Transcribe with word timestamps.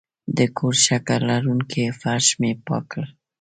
د 0.37 0.39
کور 0.57 0.75
شګه 0.85 1.17
لرونکی 1.29 1.83
فرش 2.01 2.27
مې 2.39 2.51
پاک 2.65 2.83
کړ. 2.91 3.05